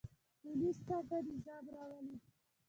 پولیس 0.41 0.77
څنګه 0.87 1.17
نظم 1.27 1.65
راولي؟ 1.75 2.15